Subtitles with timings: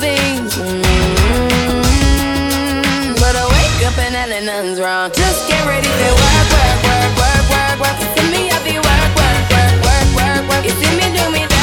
[0.00, 0.54] veins.
[0.54, 1.84] Mm-hmm.
[3.14, 4.14] But I wake up and
[4.46, 5.10] nothing's wrong.
[5.12, 7.96] Just get ready for work, work, work, work, work, work.
[8.00, 10.64] You See me, I be work, work, work, work, work, work.
[10.64, 11.55] You see me do me.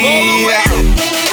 [0.00, 1.29] Yeah.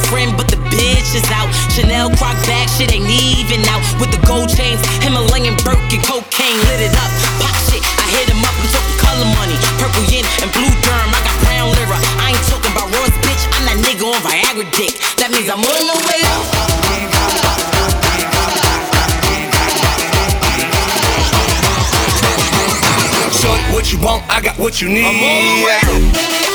[0.00, 1.48] girlfriend, but the bitch is out.
[1.72, 3.82] Chanel croc bag, shit ain't even out.
[4.00, 7.10] With the gold chains, Himalayan Burke, and cocaine lit it up.
[7.40, 9.56] Pop shit, I hit him up, I'm talking color money.
[9.76, 11.98] Purple yin and blue germ, I got brown lira.
[12.20, 14.96] I ain't talking about Ross, bitch, I'm that nigga on Viagra dick.
[15.20, 16.22] That means I'm on the way.
[23.40, 25.04] Short, what you want, I got what you need.
[25.04, 26.49] I'm all around.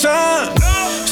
[0.00, 0.48] sun.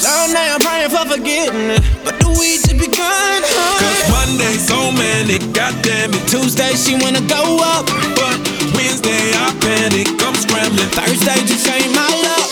[0.01, 1.85] Long night, I'm praying for forgiveness.
[2.05, 3.45] But the weed just begun.
[3.45, 6.25] Cause Monday, so many, goddamn it.
[6.27, 7.85] Tuesday, she wanna go up.
[8.17, 8.41] But
[8.73, 10.89] Wednesday, I panic, I'm scrambling.
[10.97, 12.48] Thursday, just ain't my luck.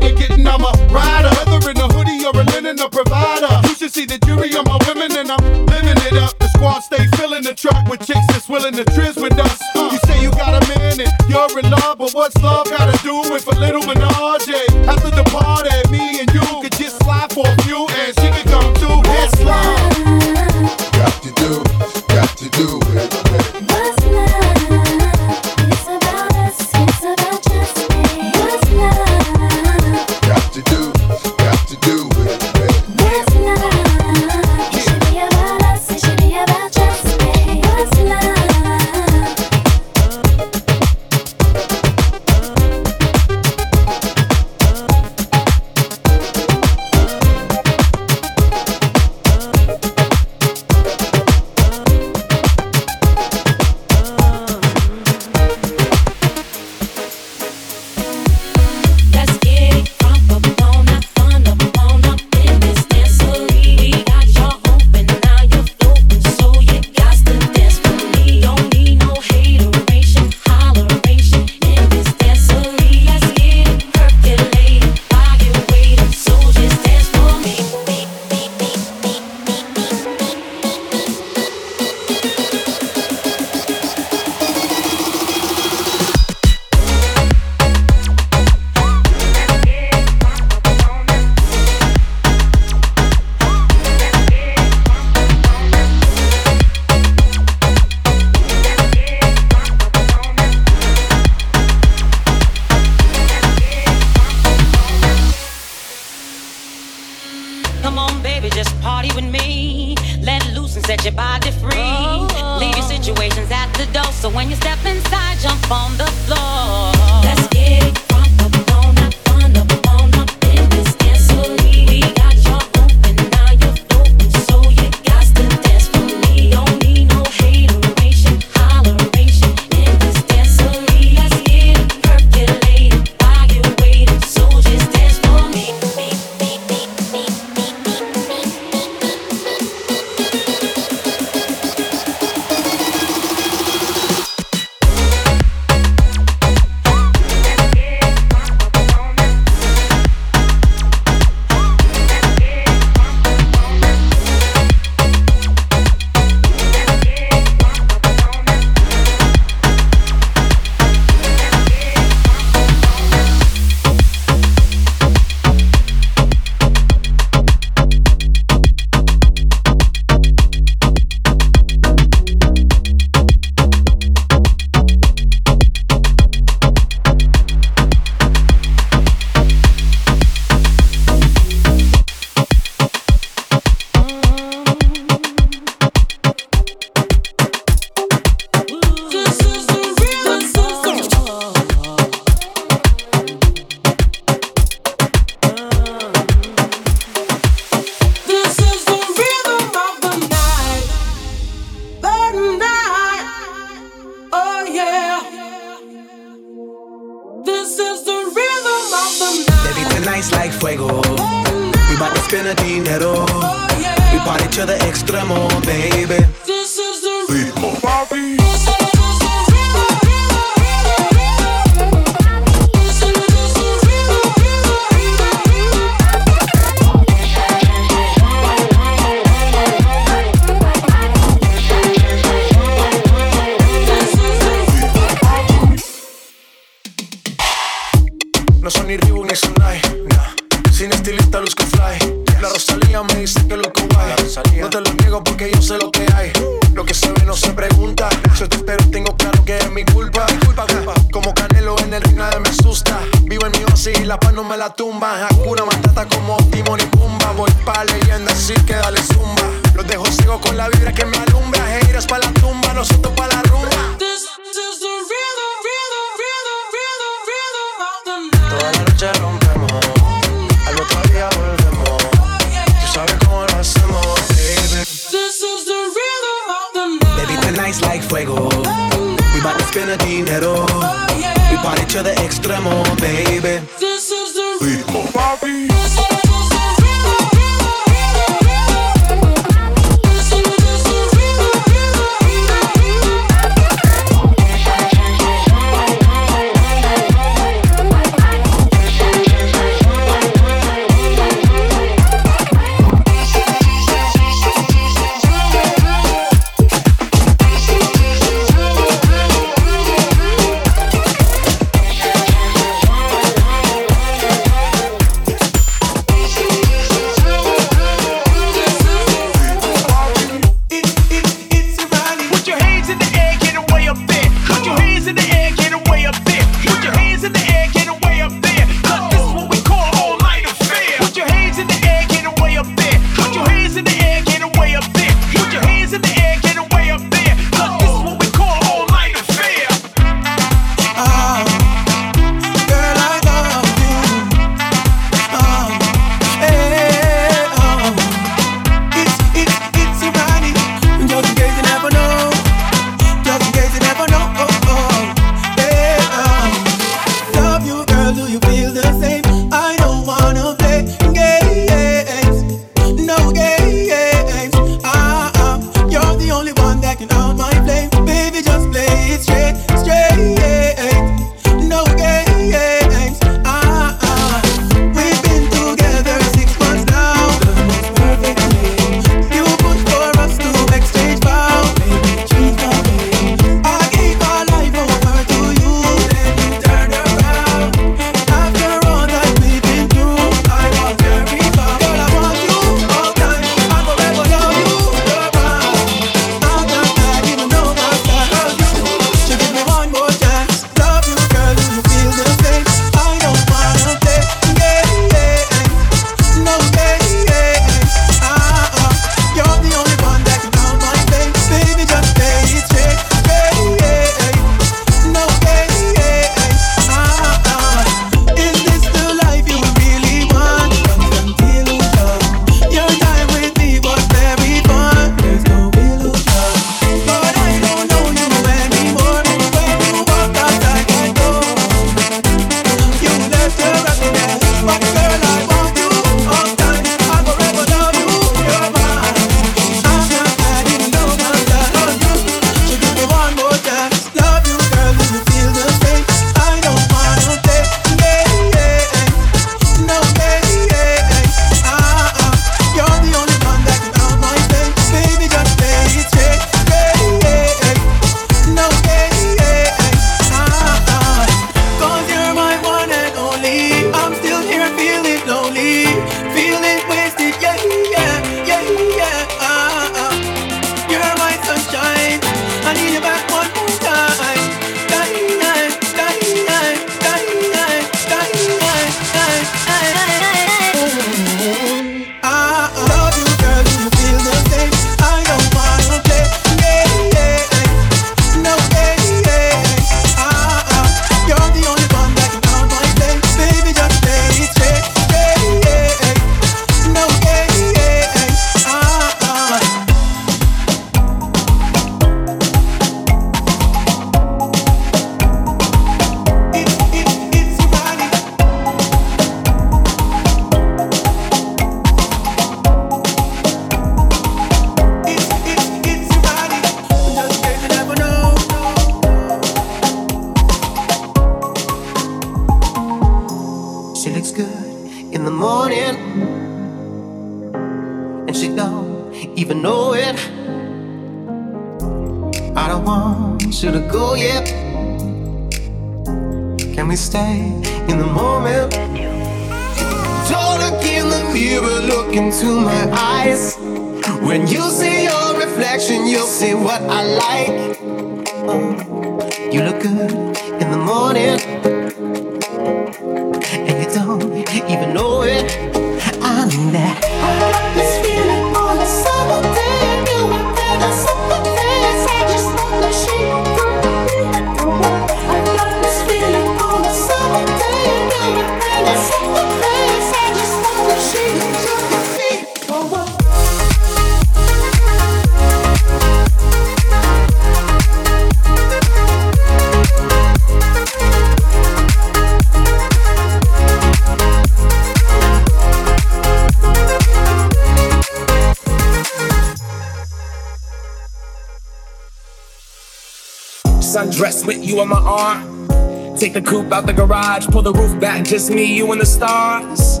[596.34, 600.00] the coupe out the garage, pull the roof back, just me, you, and the stars.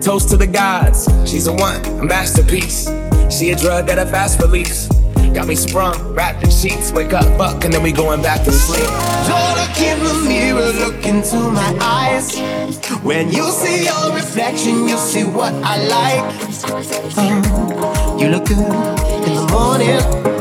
[0.00, 2.88] Toast to the gods, she's a one, a masterpiece.
[3.28, 4.88] She a drug that a fast release.
[5.34, 8.52] Got me sprung, wrapped in sheets, wake up, fuck, and then we going back to
[8.52, 8.88] sleep.
[9.28, 12.38] Lord, I in the mirror, look into my eyes.
[13.02, 16.22] When you see your reflection, you'll see what I like.
[17.10, 20.37] Oh, you look good in the morning.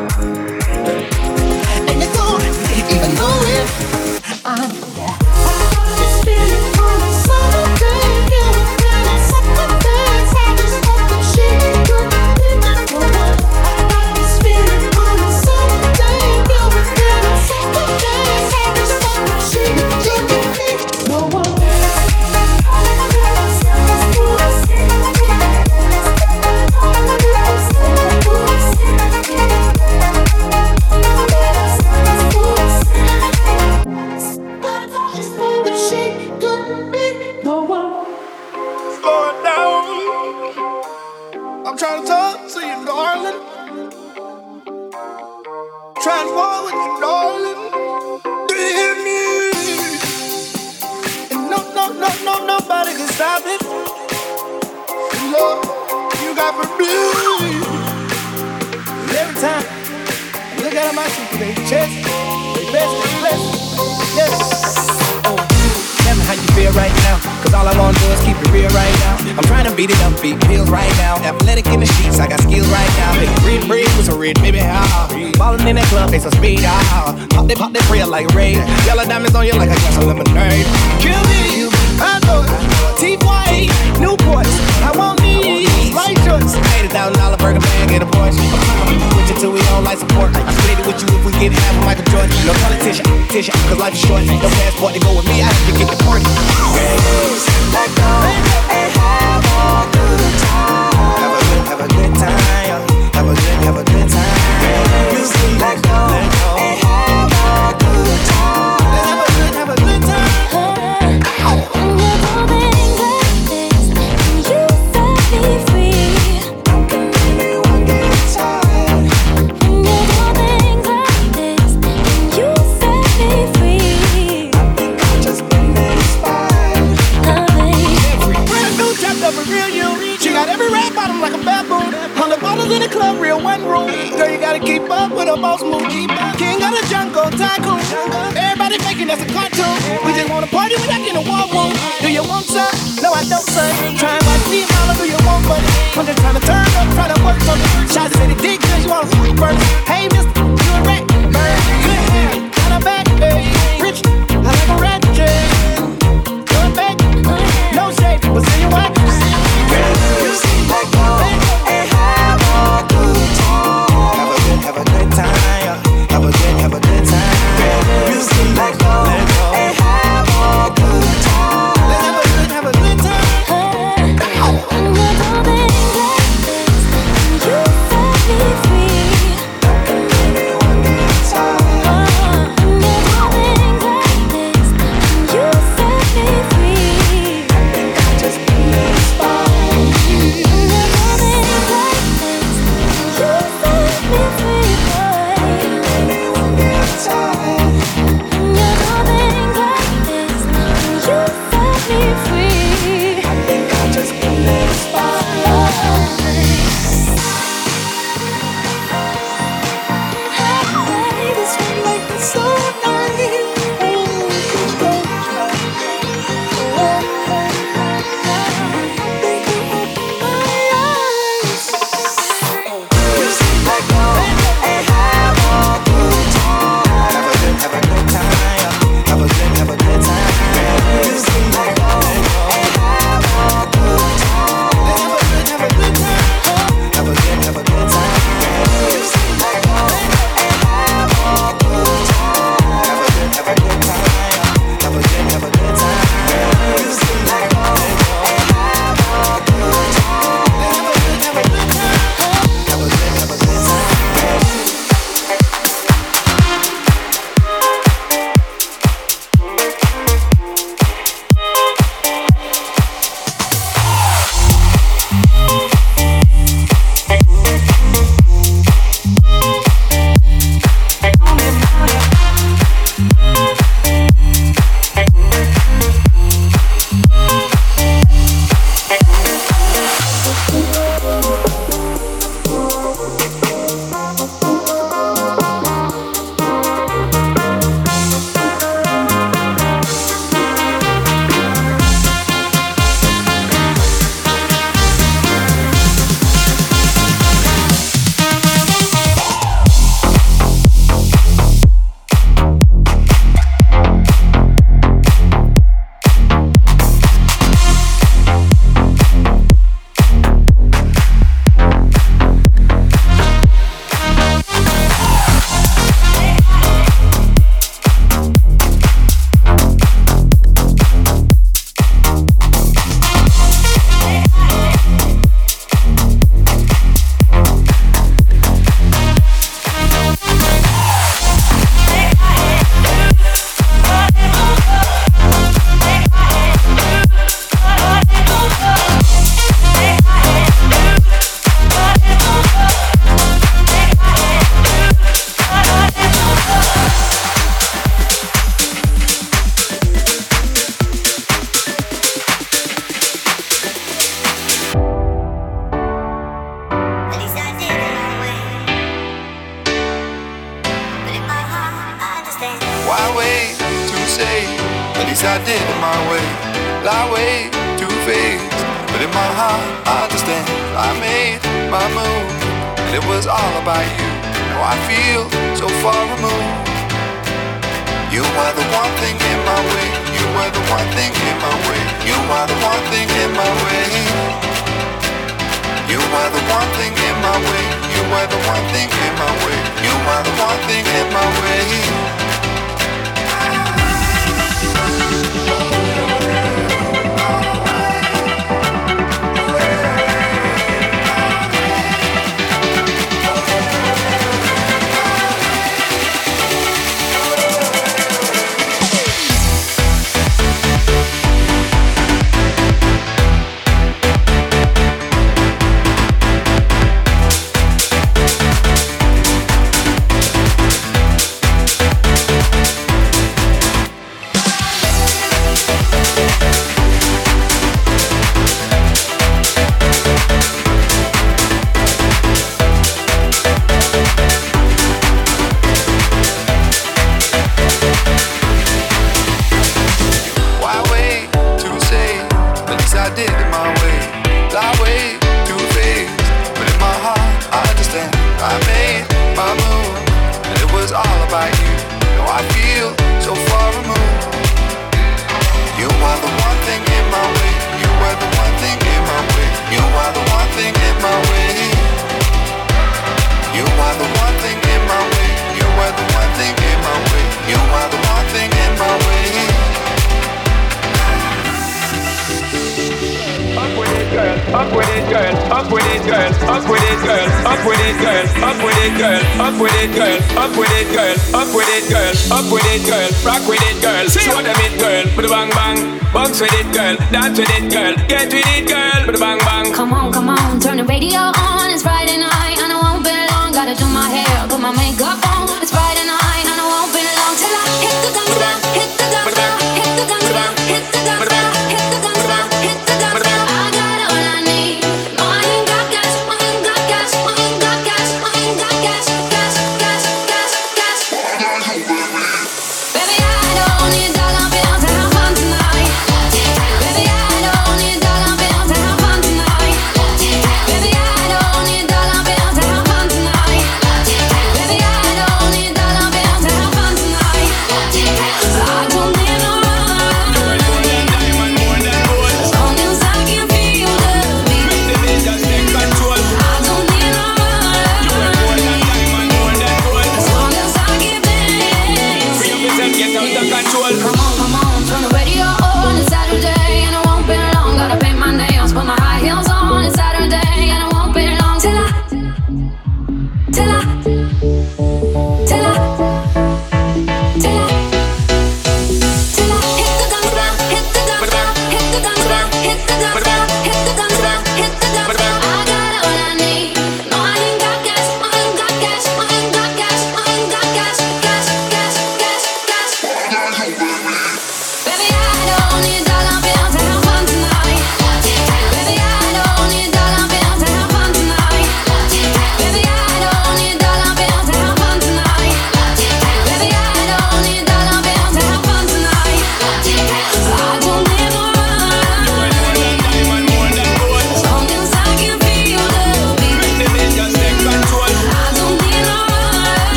[479.58, 480.22] Up with it, girl.
[480.38, 481.18] Up with it, girl.
[481.34, 482.14] Up with it, girl.
[482.30, 483.10] Up with it, girl.
[483.26, 484.06] Rock with it, girl.
[484.06, 485.02] Show them it, girl.
[485.18, 485.98] Put bang bang.
[486.14, 486.94] Bounce with it, girl.
[487.10, 487.98] Dance with it, girl.
[488.06, 489.02] Get with it, girl.
[489.10, 489.74] Put bang bang.
[489.74, 490.60] Come on, come on.
[490.60, 491.74] Turn the radio on.
[491.74, 493.50] It's Friday night and I won't be long.
[493.50, 495.50] Gotta do my hair, put my makeup on.
[495.58, 499.06] It's Friday night and I won't be long till I hit the dance, hit the
[499.10, 501.67] dance, hit the dance, hit the dance, hit the.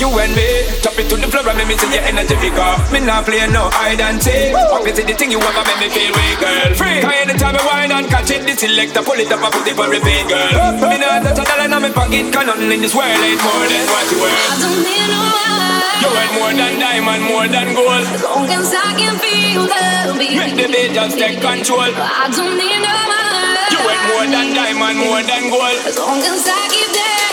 [0.00, 0.64] you and me.
[0.80, 2.80] chop it to the floor and make me see your energy pick up.
[2.88, 4.56] Me not play no hide and seek.
[4.72, 6.72] Walk me to the thing you want, make me feel weak, girl.
[6.72, 7.04] Free.
[7.04, 9.76] Cause anytime I wine and catch it, this electric, pull it up and put it
[9.76, 10.56] for repeat, girl.
[10.56, 13.12] Up, up, me not touch a dollar in my pocket, cause nothing in this world
[13.12, 14.40] ain't more than what you worth.
[14.40, 16.00] I don't need no money.
[16.00, 18.08] You want more than diamond, more than gold.
[18.08, 20.32] As long as I can feel the beat.
[20.40, 21.92] Make the beat just take control.
[21.92, 23.68] I don't need no money.
[23.68, 25.76] You want more than diamond, more than gold.
[25.84, 27.29] As long as I keep there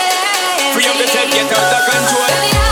[0.96, 2.67] you can get out of control.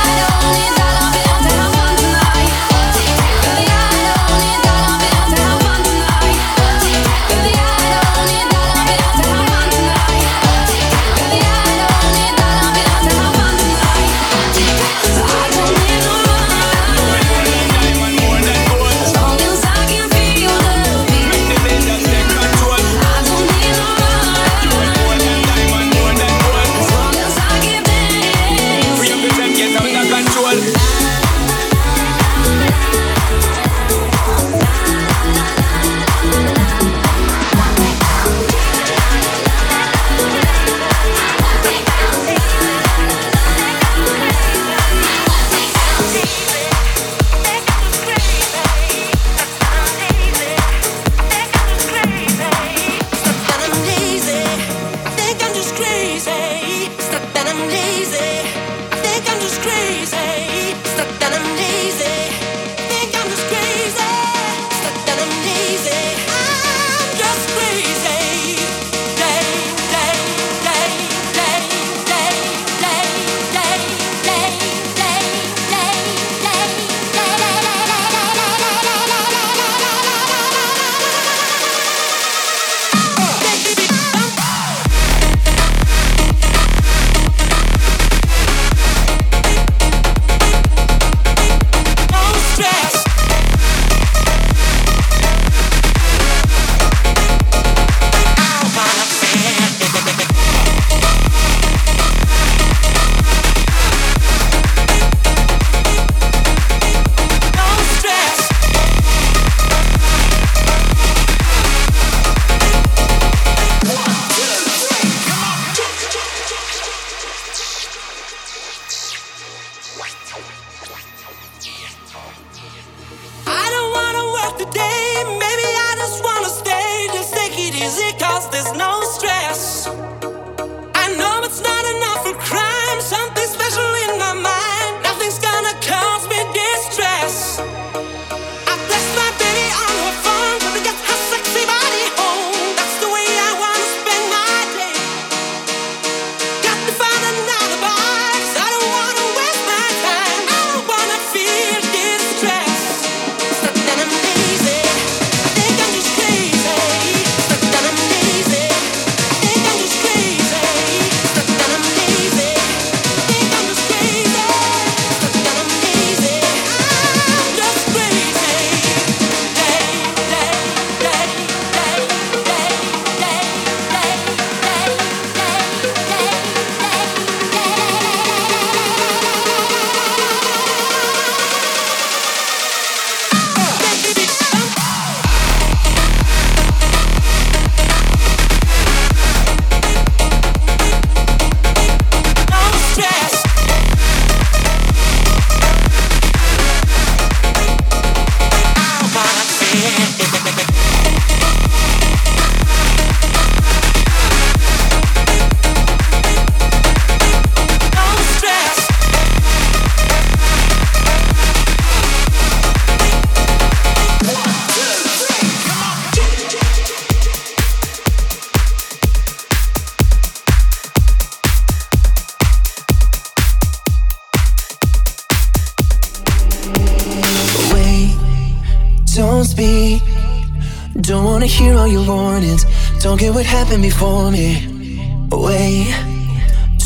[233.67, 235.27] Happened before me.
[235.31, 235.93] Wait,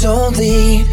[0.00, 0.88] don't leave.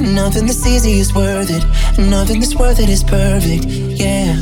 [0.00, 1.64] Nothing this easy is worth it.
[1.98, 3.64] Nothing that's worth it is perfect.
[3.64, 4.38] Yeah.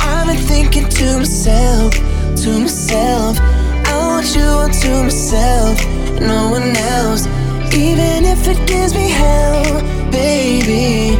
[0.00, 1.94] I've been thinking to myself,
[2.42, 3.38] to myself.
[3.86, 5.78] I want you all to myself,
[6.20, 7.26] no one else.
[7.72, 11.16] Even if it gives me hell, baby,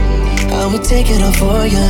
[0.50, 1.88] I would take it all for you.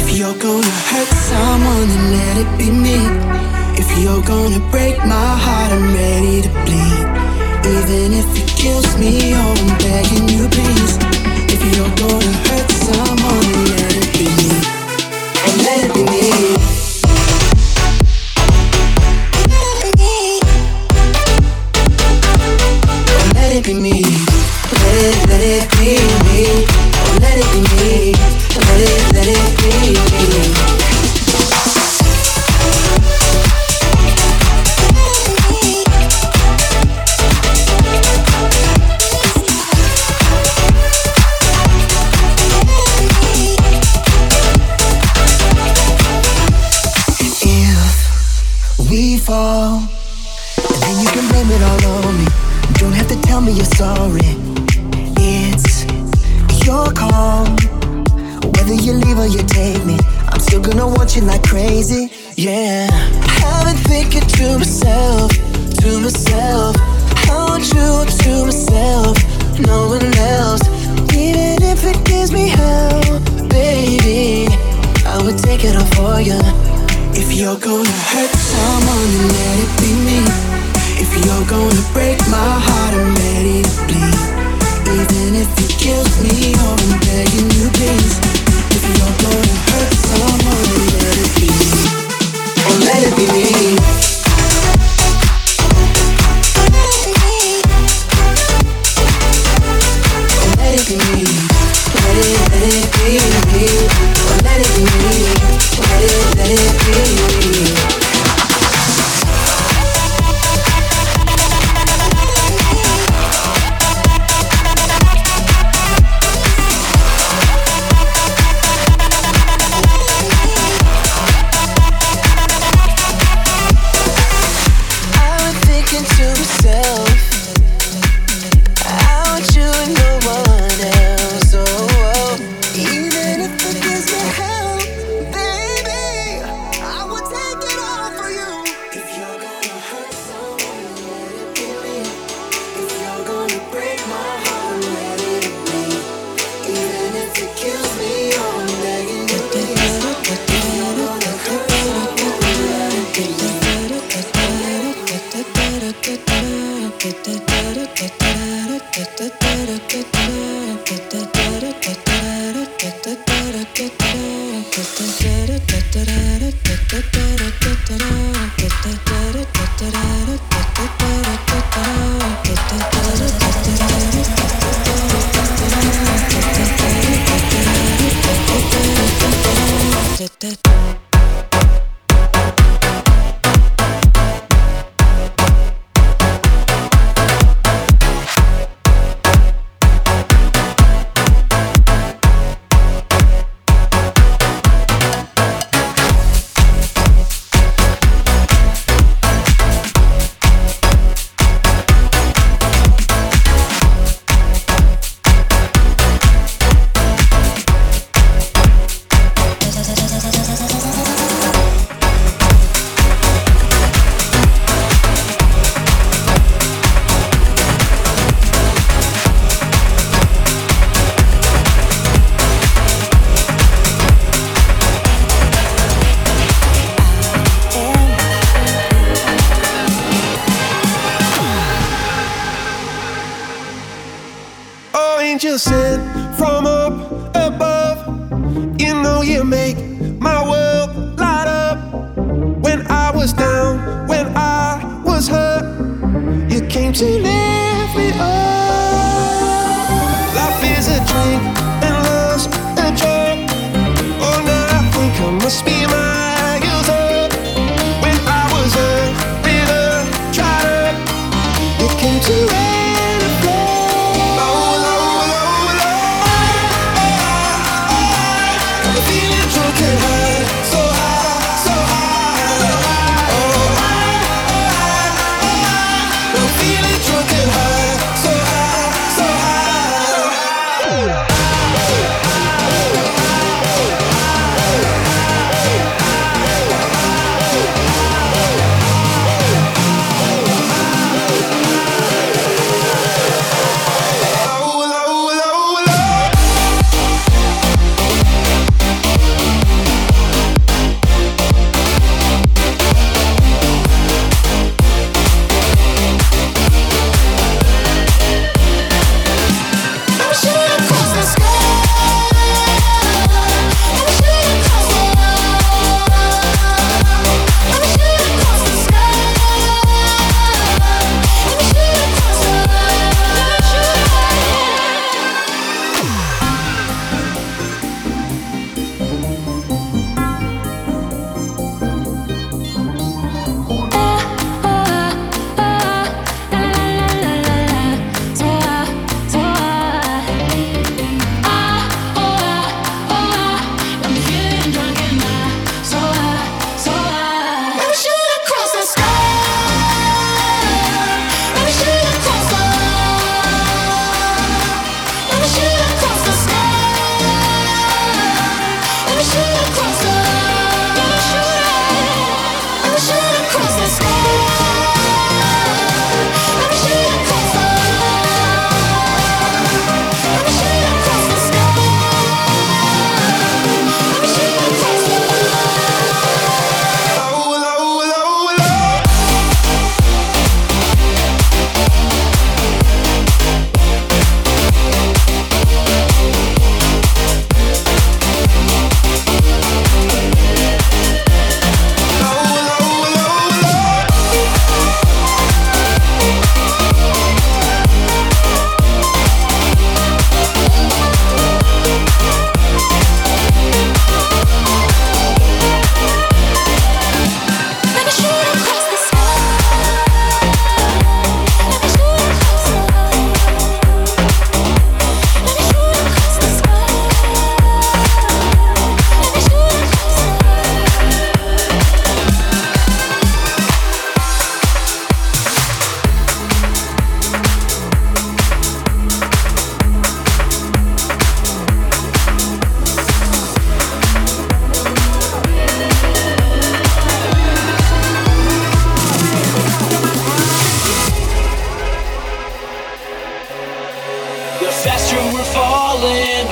[0.00, 3.47] If you're gonna hurt someone, then let it be me.
[3.80, 7.06] If you're gonna break my heart, I'm ready to bleed.
[7.76, 10.98] Even if it kills me, oh, I'm begging you, please.
[11.54, 14.77] If you're gonna hurt someone, let it be me.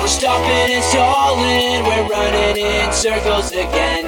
[0.06, 4.06] We're stopping and stalling, we're running in circles again.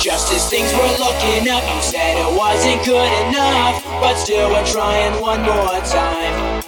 [0.00, 4.64] Just as things were looking up, you said it wasn't good enough, but still we're
[4.64, 6.64] trying one more time.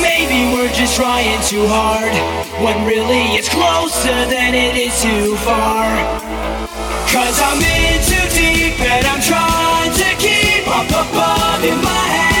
[0.00, 2.14] Maybe we're just trying too hard,
[2.62, 5.82] when really it's closer than it is too far.
[7.10, 12.37] Cause I'm in too deep and I'm trying to keep up above in my head.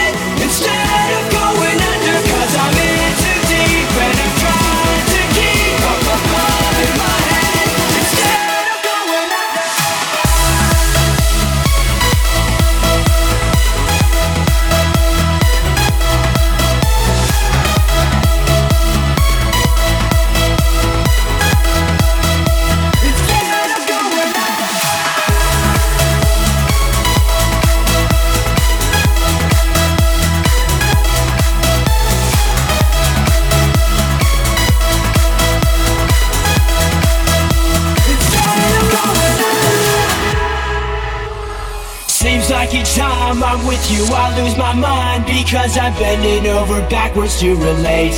[43.78, 48.16] with you, I lose my mind because I'm bending over backwards to relate.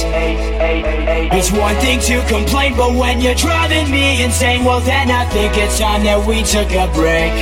[1.33, 5.57] It's one thing to complain, but when you're driving me insane, well then I think
[5.57, 7.33] it's time that we took a break.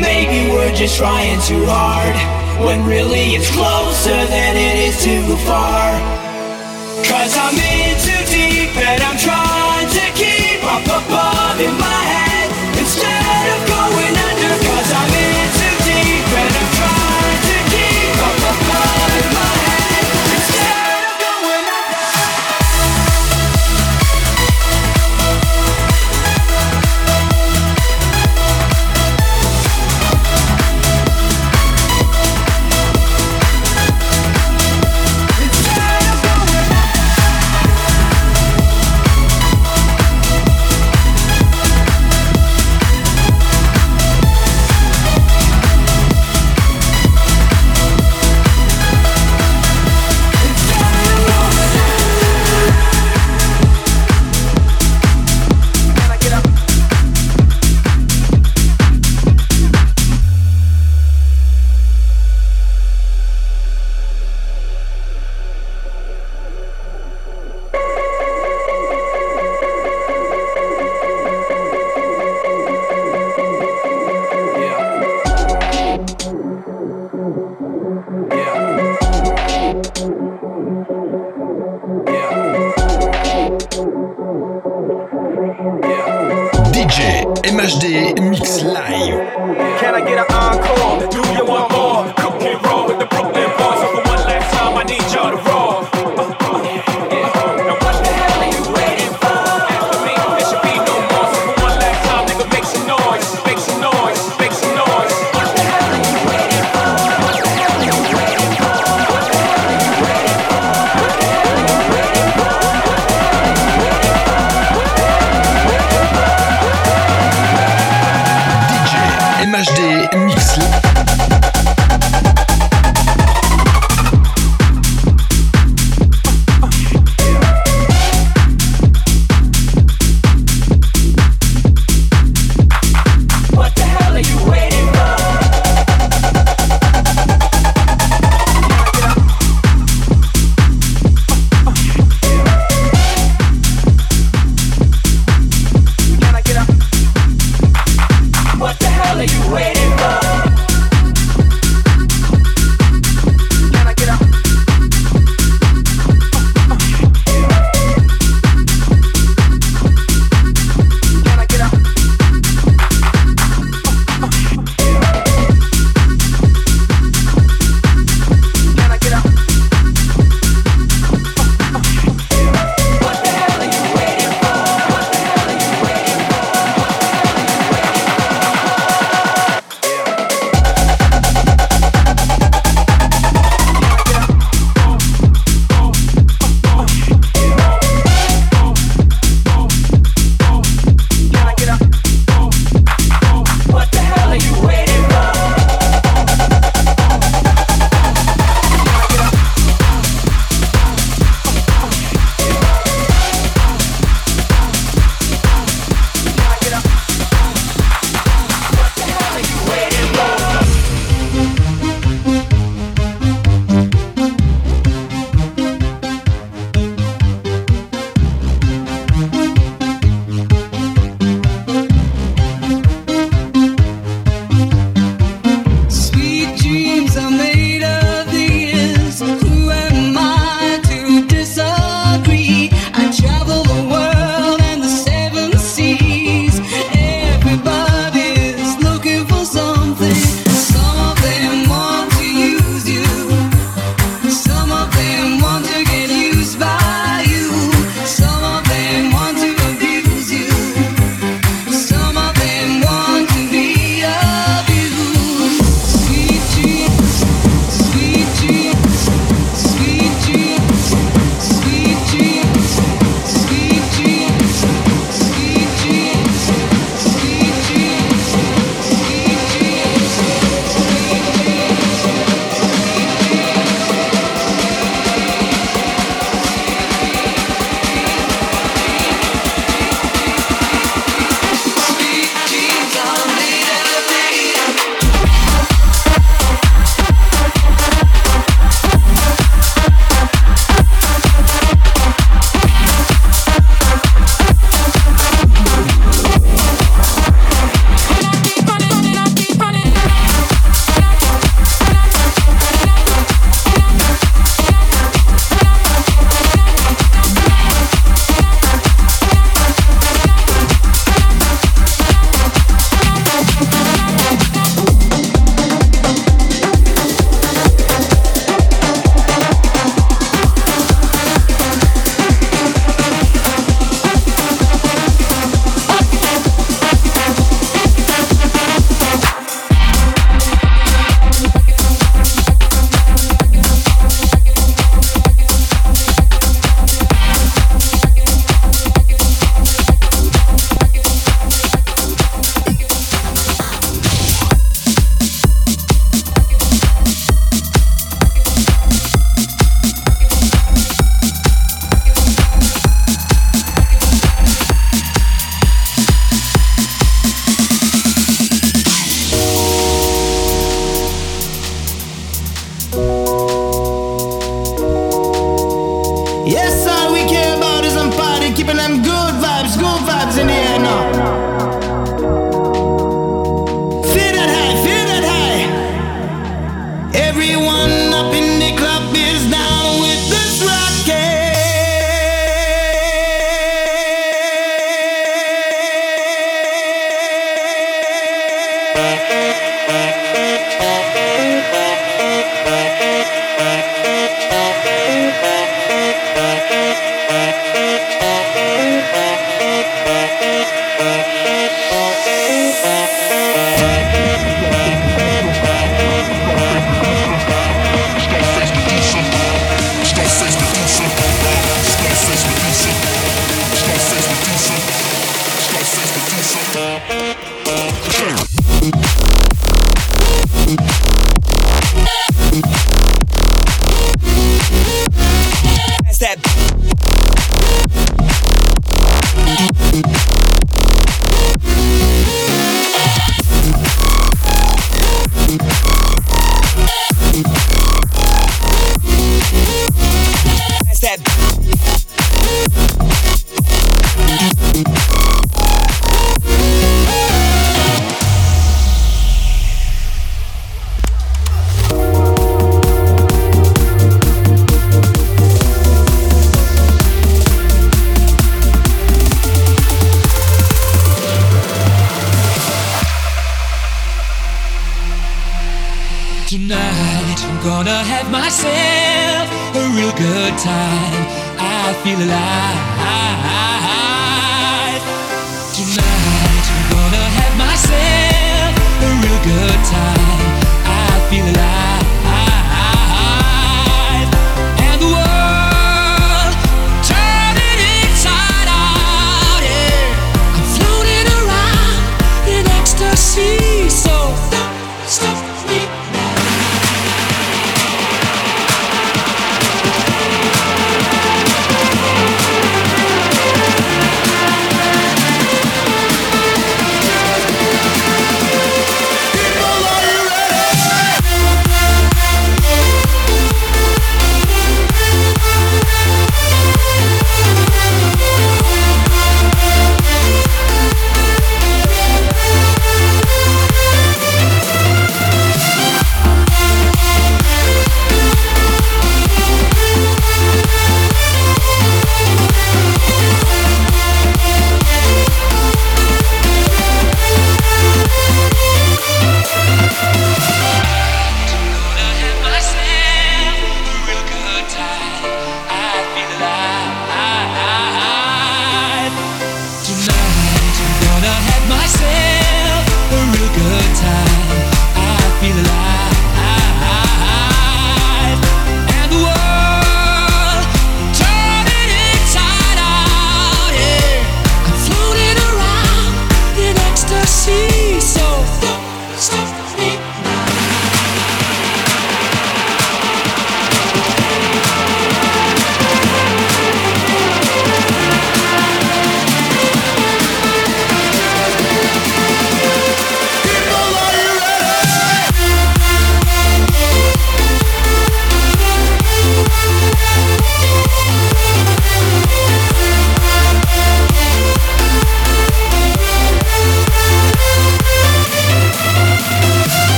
[0.00, 2.16] Maybe we're just trying too hard
[2.64, 5.94] when really it's closer than it is too far.
[7.06, 12.27] Cause I'm in too deep and I'm trying to keep up above in my head.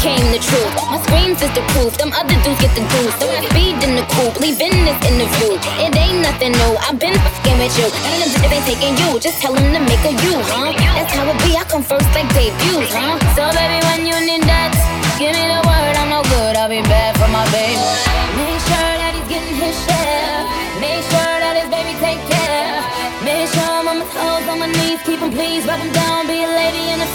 [0.01, 0.11] juice.
[0.11, 0.73] Your came the truth.
[0.91, 1.97] My screams is the proof.
[1.99, 3.15] Them other dudes get the juice.
[3.21, 5.61] So I speed in the coupe, leaving this interview.
[5.81, 6.73] It ain't nothing new.
[6.81, 7.89] I've been fucking with you.
[7.89, 9.21] And them bitches ain't taking you.
[9.21, 10.73] Just tell them to make a you, huh?
[10.97, 11.57] That's how it be.
[11.57, 13.19] I come first like debuts, huh?
[13.37, 14.73] So baby, when you need that,
[15.21, 15.95] give me the word.
[15.97, 16.57] I'm no good.
[16.57, 17.77] I'll be bad for my baby.
[18.41, 20.41] Make sure that he's getting his share.
[20.81, 22.81] Make sure that his baby take care.
[23.21, 26.27] Make sure I'm on my toes, on my knees, keep him please, rub him down,
[26.27, 27.09] be a lady and a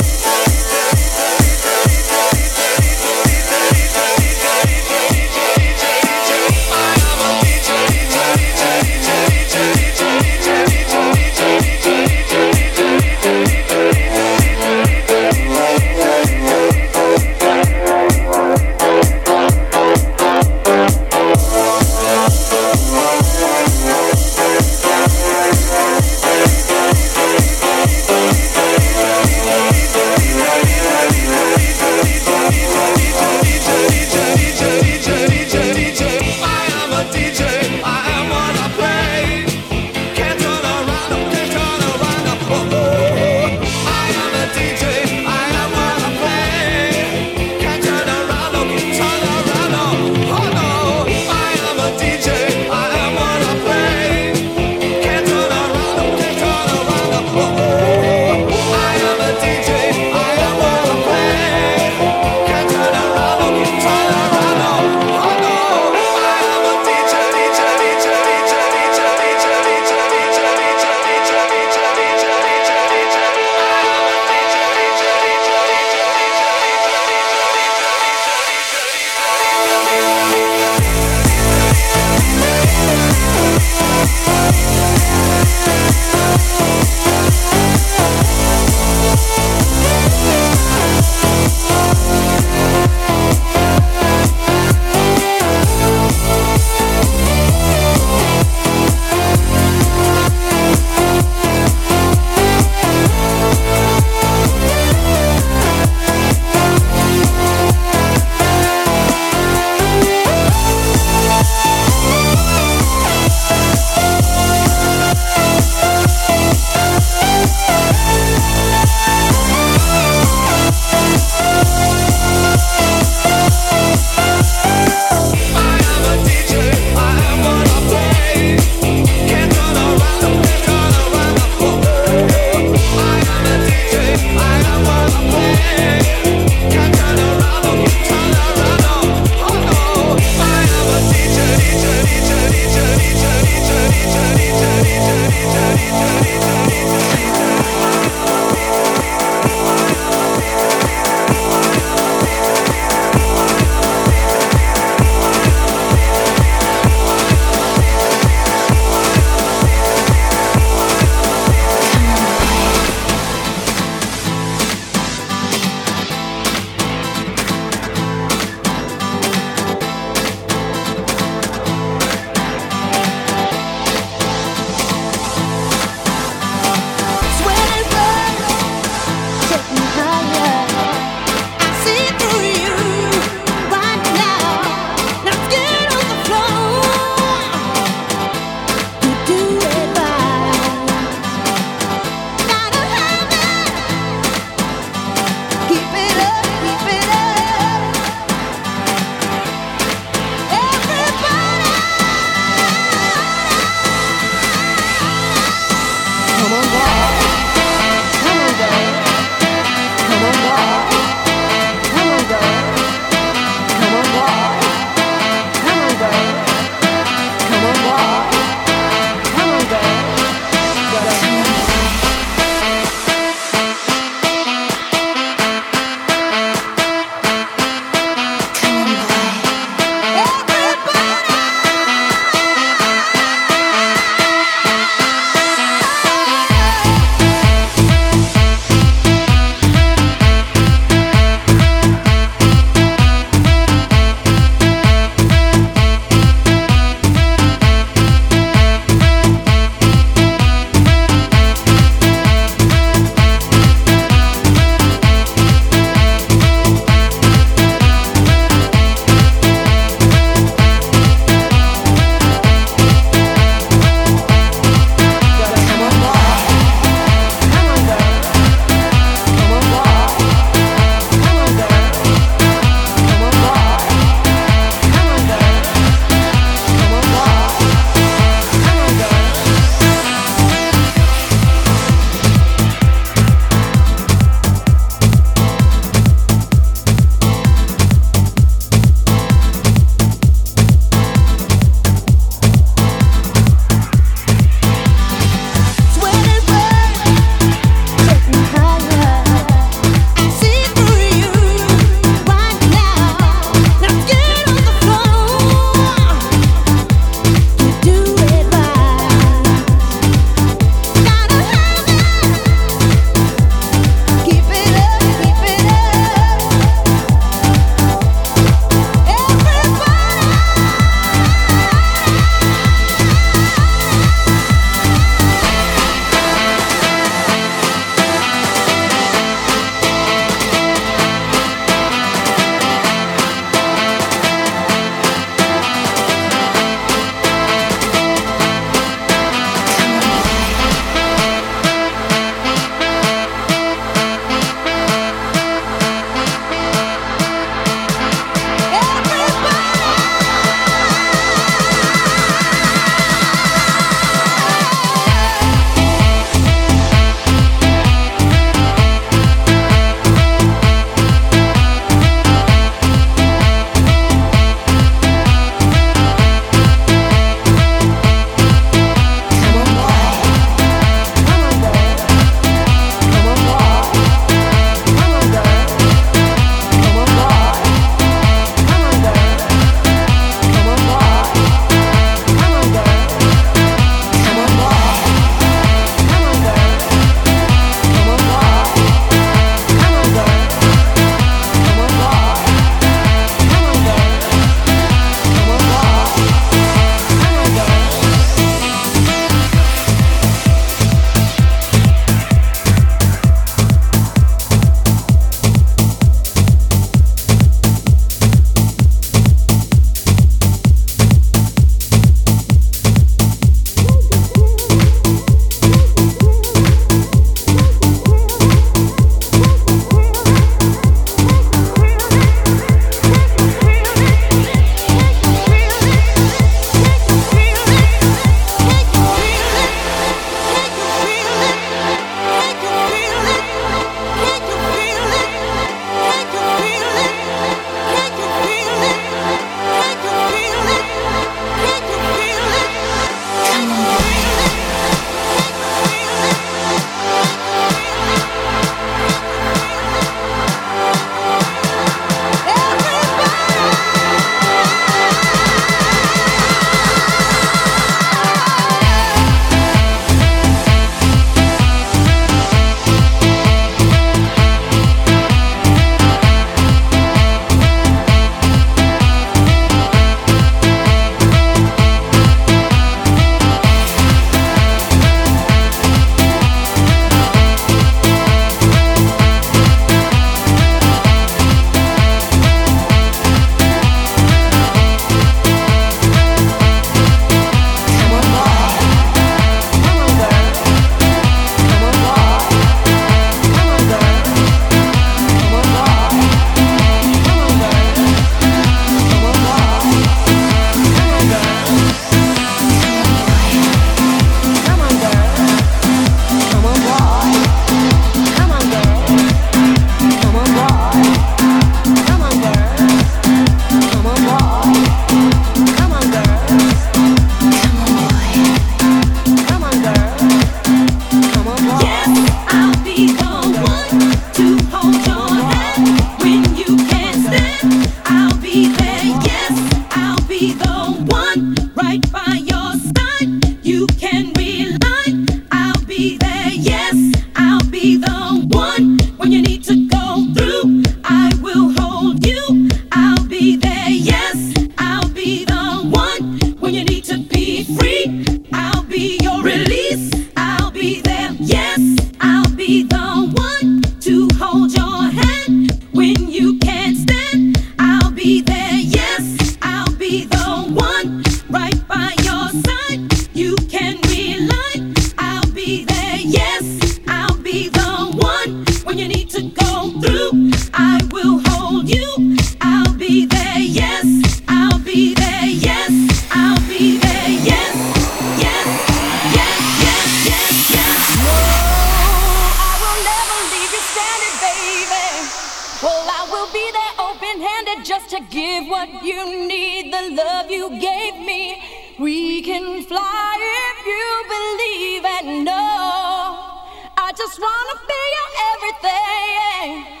[588.30, 591.62] give what you need, the love you gave me.
[591.98, 596.50] We can fly if you believe and know.
[596.96, 600.00] I just wanna be your everything.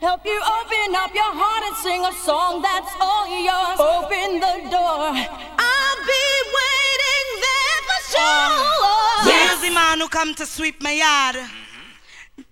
[0.00, 3.78] Help you open up your heart and sing a song that's all yours.
[3.78, 5.10] Open the door.
[5.58, 6.26] I'll be
[6.58, 8.68] waiting there for sure.
[9.26, 11.36] Um, the man who come to sweep my yard.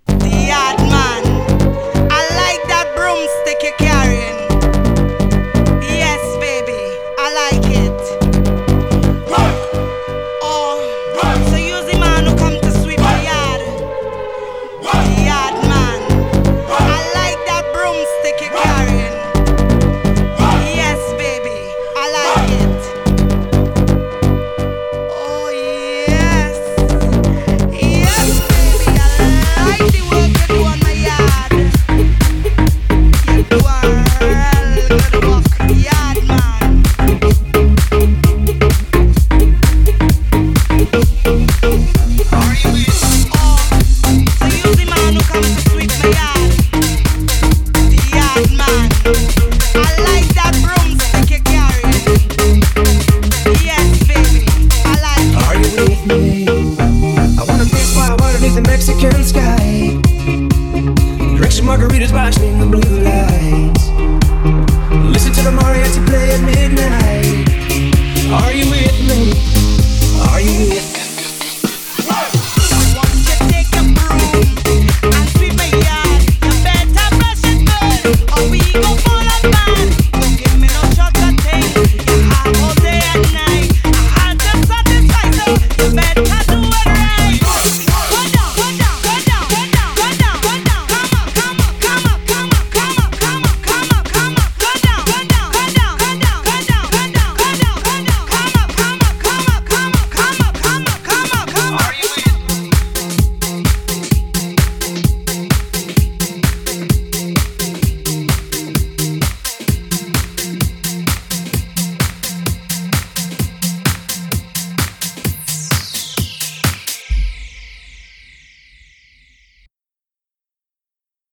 [0.07, 1.23] The yard man.
[2.11, 3.86] I like that broomstick